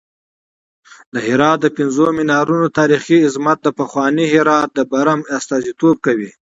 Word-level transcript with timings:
د 1.13 1.15
هرات 1.27 1.57
د 1.61 1.67
پنځو 1.77 2.05
منارونو 2.17 2.67
تاریخي 2.79 3.17
عظمت 3.27 3.57
د 3.63 3.67
پخواني 3.79 4.25
هرات 4.33 4.69
د 4.75 4.79
برم 4.91 5.19
استازیتوب 5.37 5.95
کوي. 6.05 6.29